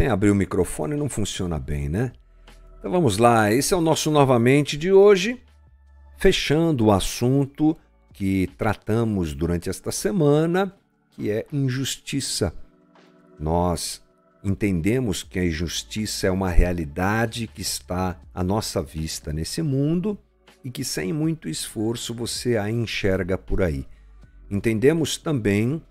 [0.00, 2.12] Sem abrir o microfone não funciona bem, né?
[2.78, 5.42] Então vamos lá, esse é o nosso novamente de hoje,
[6.16, 7.76] fechando o assunto
[8.10, 10.74] que tratamos durante esta semana,
[11.10, 12.50] que é injustiça.
[13.38, 14.02] Nós
[14.42, 20.18] entendemos que a injustiça é uma realidade que está à nossa vista nesse mundo
[20.64, 23.86] e que sem muito esforço você a enxerga por aí.
[24.50, 25.82] Entendemos também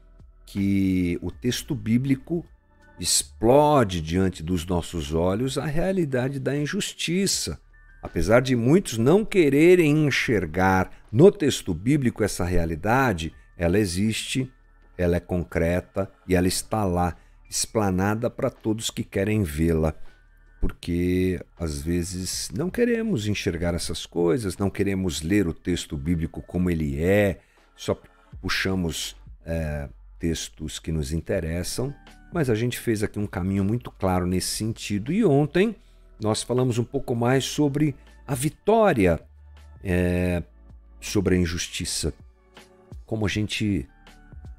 [0.47, 2.43] que o texto bíblico
[2.99, 7.59] explode diante dos nossos olhos a realidade da injustiça.
[8.01, 14.51] Apesar de muitos não quererem enxergar no texto bíblico essa realidade, ela existe,
[14.97, 17.15] ela é concreta e ela está lá,
[17.49, 19.93] explanada para todos que querem vê-la.
[20.61, 26.69] Porque às vezes não queremos enxergar essas coisas, não queremos ler o texto bíblico como
[26.69, 27.39] ele é,
[27.75, 27.99] só
[28.41, 31.93] puxamos é, textos que nos interessam,
[32.31, 35.11] mas a gente fez aqui um caminho muito claro nesse sentido.
[35.11, 35.75] E ontem
[36.19, 37.95] nós falamos um pouco mais sobre
[38.27, 39.19] a vitória
[39.83, 40.43] é,
[40.99, 42.13] sobre a injustiça.
[43.05, 43.87] Como a gente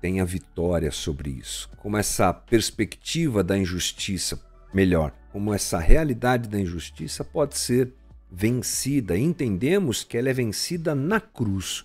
[0.01, 1.69] tem a vitória sobre isso.
[1.77, 4.41] Como essa perspectiva da injustiça,
[4.73, 7.93] melhor, como essa realidade da injustiça pode ser
[8.31, 9.19] vencida.
[9.19, 11.85] Entendemos que ela é vencida na cruz,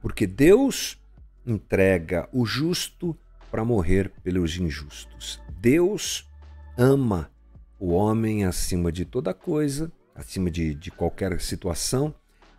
[0.00, 0.98] porque Deus
[1.46, 3.16] entrega o justo
[3.54, 5.40] para morrer pelos injustos.
[5.60, 6.28] Deus
[6.76, 7.30] ama
[7.78, 12.12] o homem acima de toda coisa, acima de, de qualquer situação,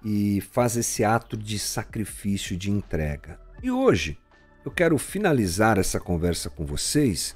[0.05, 3.37] e faz esse ato de sacrifício, de entrega.
[3.61, 4.17] E hoje
[4.63, 7.35] eu quero finalizar essa conversa com vocês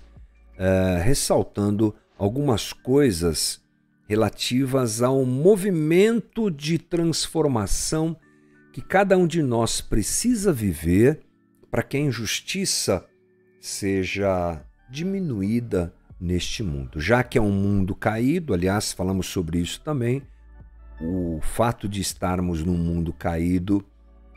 [0.55, 3.61] uh, ressaltando algumas coisas
[4.07, 8.15] relativas ao movimento de transformação
[8.71, 11.19] que cada um de nós precisa viver
[11.69, 13.05] para que a injustiça
[13.59, 16.99] seja diminuída neste mundo.
[16.99, 20.21] Já que é um mundo caído, aliás, falamos sobre isso também,
[21.01, 23.85] o fato de estarmos num mundo caído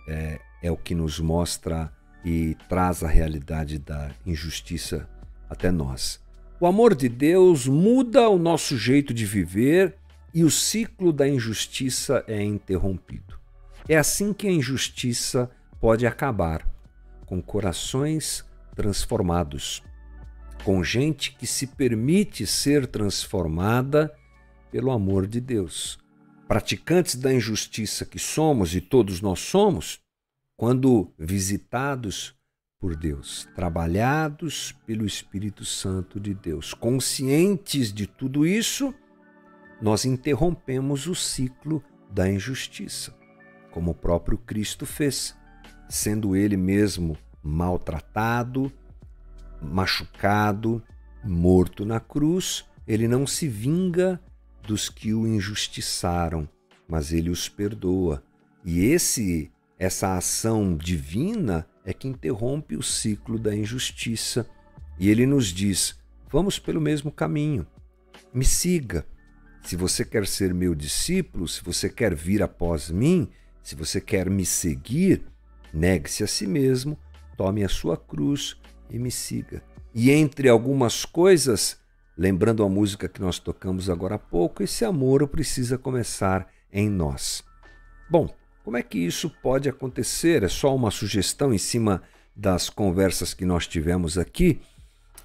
[0.08, 1.92] é, é o que nos mostra
[2.24, 5.08] e traz a realidade da injustiça
[5.50, 6.20] até nós.
[6.60, 9.96] O amor de Deus muda o nosso jeito de viver
[10.32, 13.38] e o ciclo da injustiça é interrompido.
[13.88, 15.50] É assim que a injustiça
[15.80, 16.64] pode acabar
[17.26, 18.44] com corações
[18.74, 19.82] transformados,
[20.64, 24.14] com gente que se permite ser transformada
[24.70, 25.98] pelo amor de Deus.
[26.46, 30.00] Praticantes da injustiça que somos e todos nós somos,
[30.56, 32.34] quando visitados
[32.78, 38.92] por Deus, trabalhados pelo Espírito Santo de Deus, conscientes de tudo isso,
[39.80, 43.16] nós interrompemos o ciclo da injustiça,
[43.70, 45.36] como o próprio Cristo fez
[45.88, 48.72] sendo ele mesmo maltratado,
[49.60, 50.82] machucado,
[51.24, 54.20] morto na cruz, ele não se vinga
[54.66, 56.48] dos que o injustiçaram,
[56.88, 58.22] mas ele os perdoa.
[58.64, 64.48] E esse essa ação divina é que interrompe o ciclo da injustiça.
[64.98, 65.98] E ele nos diz:
[66.30, 67.66] vamos pelo mesmo caminho.
[68.32, 69.04] Me siga.
[69.64, 73.28] Se você quer ser meu discípulo, se você quer vir após mim,
[73.62, 75.24] se você quer me seguir,
[75.72, 76.98] Negue-se a si mesmo,
[77.36, 78.56] tome a sua cruz
[78.90, 79.62] e me siga.
[79.94, 81.78] E entre algumas coisas,
[82.16, 87.44] lembrando a música que nós tocamos agora há pouco, esse amor precisa começar em nós.
[88.10, 88.28] Bom,
[88.64, 90.42] como é que isso pode acontecer?
[90.42, 92.02] É só uma sugestão em cima
[92.34, 94.60] das conversas que nós tivemos aqui.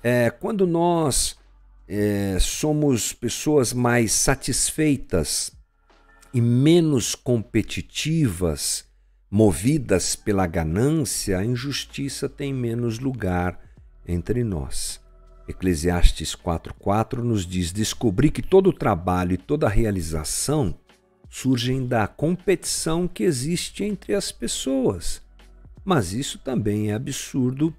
[0.04, 1.38] É, quando nós
[1.88, 5.52] é, somos pessoas mais satisfeitas
[6.34, 8.86] e menos competitivas,
[9.30, 13.60] movidas pela ganância, a injustiça tem menos lugar
[14.08, 15.02] entre nós.
[15.48, 20.78] Eclesiastes 4:4 nos diz: "Descobri que todo trabalho e toda realização
[21.30, 25.22] surgem da competição que existe entre as pessoas.
[25.84, 27.74] Mas isso também é absurdo,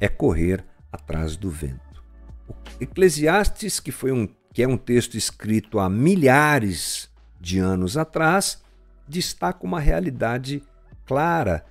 [0.00, 2.02] é correr atrás do vento."
[2.48, 7.10] O Eclesiastes, que foi um que é um texto escrito há milhares
[7.40, 8.62] de anos atrás,
[9.08, 10.62] destaca uma realidade
[11.04, 11.64] clara,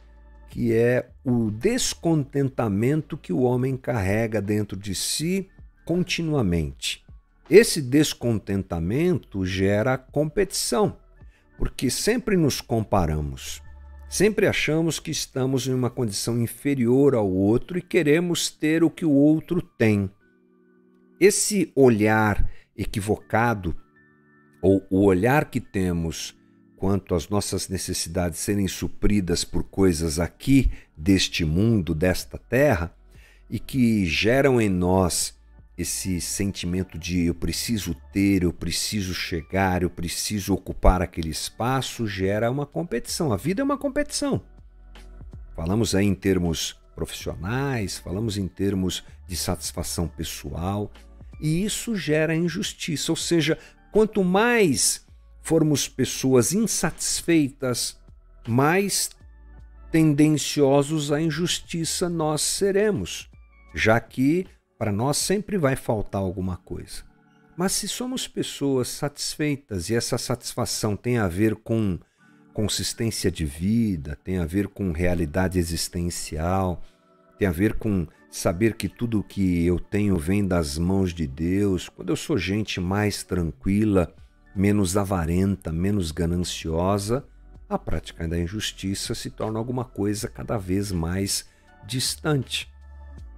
[0.50, 5.50] que é o descontentamento que o homem carrega dentro de si
[5.85, 7.03] continuamente.
[7.50, 10.97] Esse descontentamento gera competição,
[11.57, 13.62] porque sempre nos comparamos.
[14.07, 19.03] Sempre achamos que estamos em uma condição inferior ao outro e queremos ter o que
[19.03, 20.09] o outro tem.
[21.19, 22.47] Esse olhar
[22.77, 23.75] equivocado,
[24.62, 26.38] ou o olhar que temos
[26.83, 32.94] quanto às nossas necessidades serem supridas por coisas aqui deste mundo, desta terra,
[33.50, 35.33] e que geram em nós
[35.77, 42.51] esse sentimento de eu preciso ter, eu preciso chegar, eu preciso ocupar aquele espaço gera
[42.51, 43.31] uma competição.
[43.31, 44.41] A vida é uma competição.
[45.56, 50.91] Falamos aí em termos profissionais, falamos em termos de satisfação pessoal,
[51.39, 53.57] e isso gera injustiça, ou seja,
[53.89, 55.02] quanto mais
[55.44, 58.00] formos pessoas insatisfeitas,
[58.48, 59.12] mais
[59.92, 63.30] tendenciosos à injustiça nós seremos,
[63.75, 64.48] já que
[64.80, 67.04] para nós sempre vai faltar alguma coisa.
[67.56, 72.00] Mas se somos pessoas satisfeitas e essa satisfação tem a ver com
[72.54, 76.81] consistência de vida, tem a ver com realidade existencial,
[77.38, 81.88] tem a ver com saber que tudo que eu tenho vem das mãos de Deus,
[81.89, 84.12] quando eu sou gente mais tranquila,
[84.55, 87.25] menos avarenta, menos gananciosa,
[87.69, 91.50] a prática da injustiça se torna alguma coisa cada vez mais
[91.85, 92.71] distante.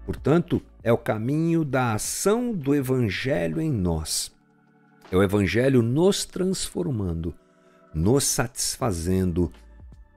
[0.05, 4.31] Portanto, é o caminho da ação do Evangelho em nós.
[5.11, 7.33] É o Evangelho nos transformando,
[7.93, 9.51] nos satisfazendo,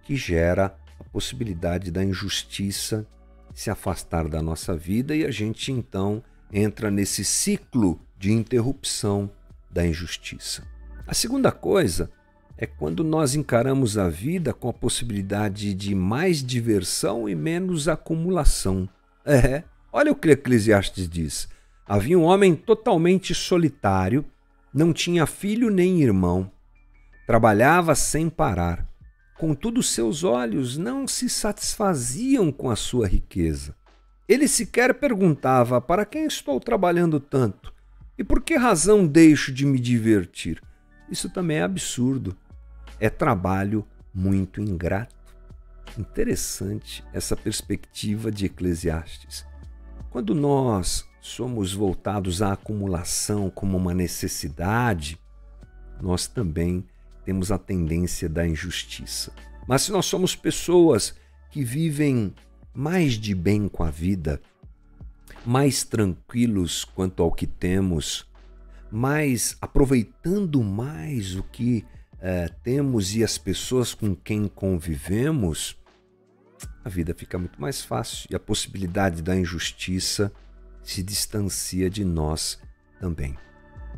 [0.02, 3.06] que gera a possibilidade da injustiça
[3.54, 6.22] se afastar da nossa vida e a gente então
[6.52, 9.30] entra nesse ciclo de interrupção
[9.70, 10.66] da injustiça.
[11.08, 12.08] A segunda coisa
[12.56, 18.88] é quando nós encaramos a vida com a possibilidade de mais diversão e menos acumulação.
[19.24, 21.48] É, Olha o que Eclesiastes diz.
[21.86, 24.24] Havia um homem totalmente solitário,
[24.72, 26.50] não tinha filho nem irmão.
[27.26, 28.86] Trabalhava sem parar.
[29.38, 33.74] Contudo, seus olhos não se satisfaziam com a sua riqueza.
[34.28, 37.72] Ele sequer perguntava: Para quem estou trabalhando tanto?
[38.18, 40.60] E por que razão deixo de me divertir?
[41.10, 42.36] Isso também é absurdo.
[43.00, 45.16] É trabalho muito ingrato.
[45.98, 49.46] Interessante essa perspectiva de Eclesiastes.
[50.10, 55.18] Quando nós somos voltados à acumulação como uma necessidade,
[56.00, 56.86] nós também
[57.24, 59.32] temos a tendência da injustiça.
[59.66, 61.14] Mas se nós somos pessoas
[61.50, 62.34] que vivem
[62.72, 64.40] mais de bem com a vida,
[65.44, 68.27] mais tranquilos quanto ao que temos,
[68.90, 71.84] mais aproveitando mais o que
[72.20, 75.78] eh, temos e as pessoas com quem convivemos,
[76.84, 80.32] a vida fica muito mais fácil e a possibilidade da injustiça
[80.82, 82.58] se distancia de nós
[83.00, 83.36] também.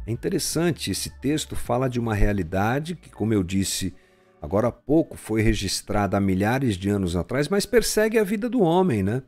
[0.06, 3.94] É interessante, esse texto fala de uma realidade que, como eu disse
[4.42, 8.60] agora há pouco, foi registrada há milhares de anos atrás, mas persegue a vida do
[8.60, 9.22] homem, né?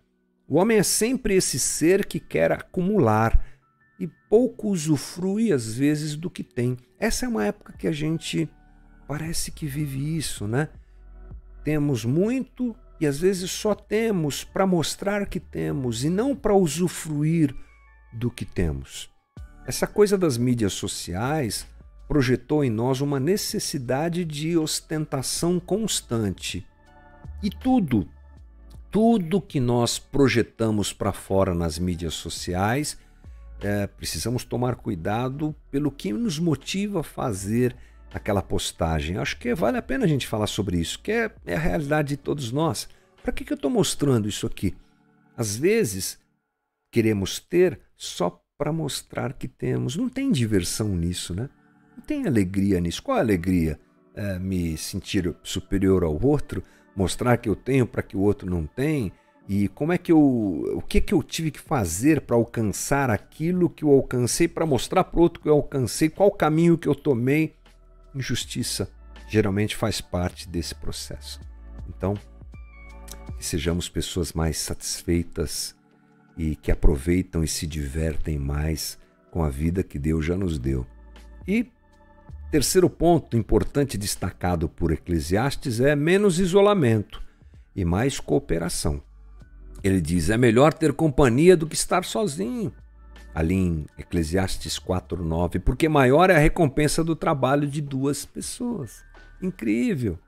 [0.49, 3.43] O homem é sempre esse ser que quer acumular
[3.99, 6.77] e pouco usufrui, às vezes, do que tem.
[6.99, 8.49] Essa é uma época que a gente
[9.07, 10.69] parece que vive isso, né?
[11.65, 17.55] Temos muito e às vezes só temos para mostrar que temos e não para usufruir
[18.13, 19.11] do que temos.
[19.67, 21.67] Essa coisa das mídias sociais
[22.09, 26.67] projetou em nós uma necessidade de ostentação constante.
[27.43, 28.09] E tudo,
[28.91, 32.99] tudo que nós projetamos para fora nas mídias sociais,
[33.63, 37.77] é, precisamos tomar cuidado pelo que nos motiva a fazer
[38.13, 39.17] aquela postagem.
[39.17, 42.11] Acho que vale a pena a gente falar sobre isso, que é, é a realidade
[42.11, 42.89] de todos nós.
[43.23, 44.75] Para que, que eu estou mostrando isso aqui?
[45.37, 46.19] Às vezes,
[46.91, 49.97] queremos ter só para mostrar que temos.
[49.97, 51.49] Não tem diversão nisso, né?
[51.97, 53.03] Não tem alegria nisso.
[53.03, 53.79] Qual a alegria?
[54.15, 56.63] É, me sentir superior ao outro?
[56.95, 59.11] Mostrar que eu tenho para que o outro não tem?
[59.49, 60.19] E como é que eu.
[60.77, 65.05] O que, que eu tive que fazer para alcançar aquilo que eu alcancei, para mostrar
[65.05, 66.09] para outro que eu alcancei?
[66.09, 67.55] Qual caminho que eu tomei?
[68.15, 68.91] injustiça
[69.29, 71.41] geralmente faz parte desse processo.
[71.89, 72.15] Então,
[73.39, 75.75] que sejamos pessoas mais satisfeitas
[76.37, 78.99] e que aproveitam e se divertem mais
[79.31, 80.87] com a vida que Deus já nos deu.
[81.47, 81.71] E
[82.51, 87.23] terceiro ponto importante destacado por Eclesiastes é menos isolamento
[87.75, 89.03] e mais cooperação.
[89.83, 92.73] Ele diz: é melhor ter companhia do que estar sozinho
[93.35, 99.05] ali em Eclesiastes 4:9, porque maior é a recompensa do trabalho de duas pessoas.
[99.41, 100.19] Incrível.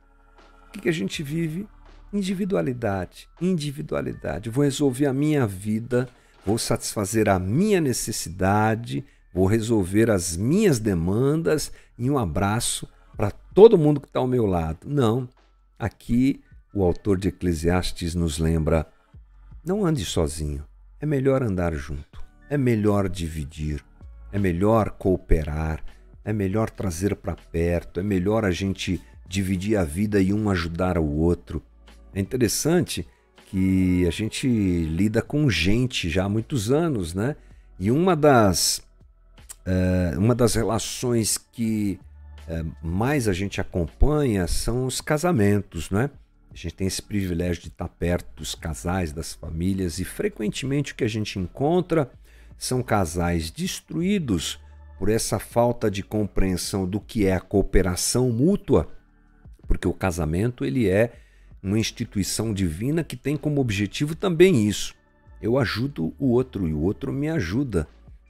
[0.68, 1.68] O que, a gente vive?
[2.12, 4.50] Individualidade, individualidade.
[4.50, 6.08] Vou resolver a minha vida,
[6.44, 13.78] vou satisfazer a minha necessidade, vou resolver as minhas demandas em um abraço para todo
[13.78, 14.80] mundo que está ao meu lado.
[14.84, 15.28] Não.
[15.78, 16.42] Aqui
[16.72, 18.86] o autor de Eclesiastes nos lembra:
[19.64, 20.64] não ande sozinho,
[21.00, 23.84] é melhor andar junto é melhor dividir,
[24.32, 25.82] é melhor cooperar,
[26.24, 30.98] é melhor trazer para perto, é melhor a gente dividir a vida e um ajudar
[30.98, 31.62] o outro.
[32.14, 33.06] É interessante
[33.46, 37.36] que a gente lida com gente já há muitos anos, né?
[37.78, 38.78] E uma das,
[39.66, 41.98] uh, uma das relações que
[42.48, 46.10] uh, mais a gente acompanha são os casamentos, né?
[46.54, 50.94] A gente tem esse privilégio de estar perto dos casais, das famílias, e frequentemente o
[50.94, 52.08] que a gente encontra
[52.56, 54.60] são casais destruídos
[54.96, 58.88] por essa falta de compreensão do que é a cooperação mútua,
[59.66, 61.14] porque o casamento ele é
[61.60, 64.94] uma instituição divina que tem como objetivo também isso.
[65.42, 67.88] Eu ajudo o outro e o outro me ajuda.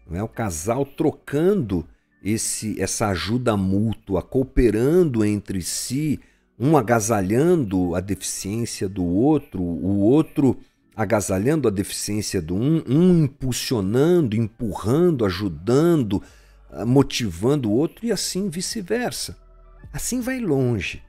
[0.09, 1.87] Não é o casal trocando
[2.23, 6.19] esse essa ajuda mútua, cooperando entre si,
[6.59, 10.59] um agasalhando a deficiência do outro, o outro
[10.97, 16.23] agasalhando a deficiência do um, um impulsionando, empurrando, ajudando,
[16.71, 19.37] ah, motivando o outro e assim vice-versa.
[19.93, 21.03] Assim vai longe.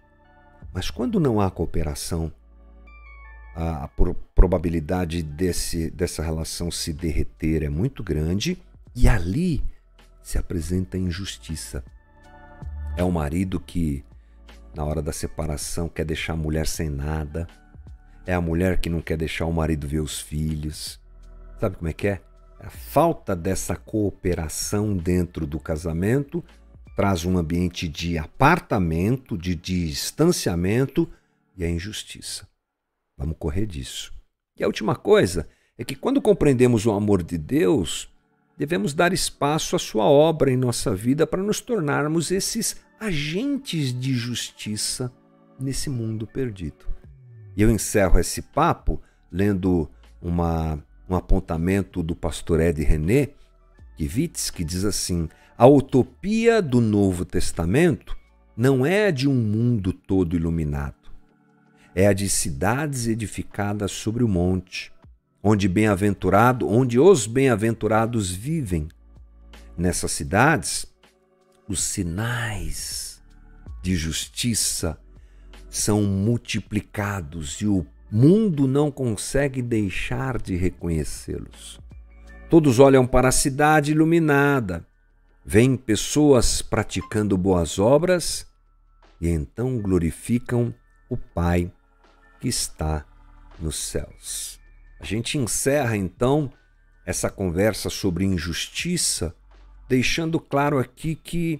[0.73, 2.31] Mas quando não há cooperação,
[3.55, 3.89] a,
[4.35, 8.57] probabilidade desse, dessa relação se derreter é muito grande
[8.93, 9.63] e ali
[10.21, 11.83] se apresenta a injustiça.
[12.97, 14.03] É o marido que
[14.75, 17.47] na hora da separação quer deixar a mulher sem nada.
[18.25, 20.99] É a mulher que não quer deixar o marido ver os filhos.
[21.59, 22.21] Sabe como é que é?
[22.59, 26.43] A falta dessa cooperação dentro do casamento
[26.95, 31.09] traz um ambiente de apartamento, de distanciamento
[31.55, 32.47] e a injustiça.
[33.17, 34.13] Vamos correr disso.
[34.57, 38.09] E a última coisa é que quando compreendemos o amor de Deus,
[38.57, 44.13] devemos dar espaço à sua obra em nossa vida para nos tornarmos esses agentes de
[44.13, 45.11] justiça
[45.59, 46.87] nesse mundo perdido.
[47.55, 49.89] E eu encerro esse papo lendo
[50.21, 53.29] uma, um apontamento do pastor Ed René
[53.95, 58.17] Kivitz, que diz assim: a utopia do Novo Testamento
[58.57, 61.11] não é a de um mundo todo iluminado,
[61.93, 64.91] é a de cidades edificadas sobre o monte,
[65.43, 68.87] onde bem-aventurado, onde os bem-aventurados vivem.
[69.77, 70.85] Nessas cidades,
[71.67, 73.21] os sinais
[73.81, 74.97] de justiça
[75.69, 81.79] são multiplicados e o mundo não consegue deixar de reconhecê-los.
[82.49, 84.87] Todos olham para a cidade iluminada,
[85.43, 88.47] veem pessoas praticando boas obras
[89.19, 90.73] e então glorificam
[91.09, 91.71] o Pai
[92.39, 93.05] que está
[93.59, 94.59] nos céus.
[94.99, 96.51] A gente encerra então
[97.05, 99.35] essa conversa sobre injustiça,
[99.87, 101.59] deixando claro aqui que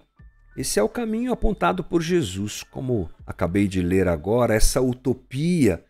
[0.58, 5.84] esse é o caminho apontado por Jesus, como acabei de ler agora, essa utopia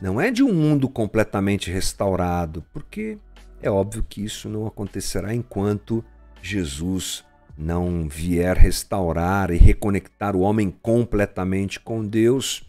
[0.00, 3.18] não é de um mundo completamente restaurado, porque
[3.60, 6.04] é óbvio que isso não acontecerá enquanto
[6.40, 7.24] Jesus
[7.56, 12.62] não vier restaurar e reconectar o homem completamente com Deus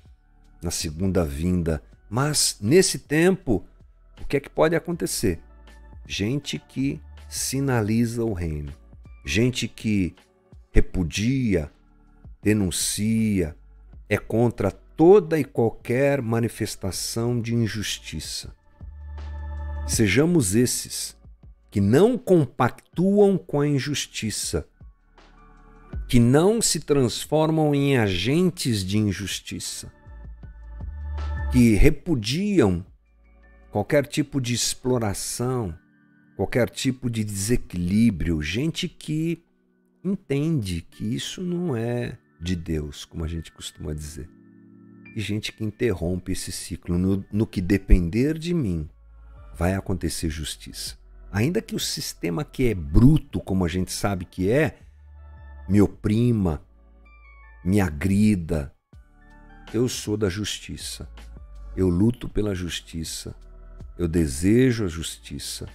[0.63, 1.83] na segunda vinda.
[2.09, 3.63] Mas nesse tempo,
[4.19, 5.39] o que é que pode acontecer?
[6.07, 8.73] Gente que sinaliza o reino,
[9.29, 10.15] gente que
[10.71, 11.71] repudia,
[12.41, 13.55] denuncia,
[14.09, 18.55] é contra toda e qualquer manifestação de injustiça.
[19.87, 21.15] Sejamos esses
[21.69, 24.67] que não compactuam com a injustiça,
[26.07, 29.91] que não se transformam em agentes de injustiça,
[31.51, 32.83] que repudiam
[33.69, 35.77] qualquer tipo de exploração,
[36.39, 39.43] qualquer tipo de desequilíbrio, gente que
[40.01, 44.29] entende que isso não é de Deus, como a gente costuma dizer.
[45.13, 46.97] E gente que interrompe esse ciclo.
[46.97, 48.87] No, no que depender de mim,
[49.53, 50.97] vai acontecer justiça.
[51.29, 54.79] Ainda que o sistema que é bruto, como a gente sabe que é,
[55.67, 56.63] me oprima,
[57.65, 58.73] me agrida,
[59.73, 61.05] eu sou da justiça.
[61.75, 63.35] Eu luto pela justiça.
[63.97, 65.67] Eu desejo a justiça.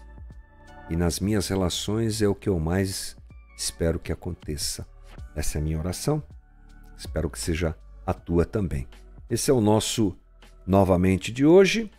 [0.91, 3.17] E nas minhas relações é o que eu mais
[3.57, 4.87] espero que aconteça.
[5.35, 6.23] Essa é a minha oração.
[6.97, 7.75] Espero que seja
[8.07, 8.87] a tua também.
[9.29, 10.17] Esse é o nosso
[10.67, 11.91] novamente de hoje.